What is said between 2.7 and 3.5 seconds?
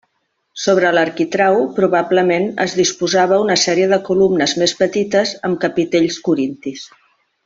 disposava